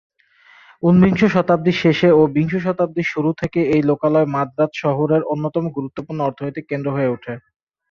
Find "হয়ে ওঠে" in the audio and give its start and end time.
6.95-7.33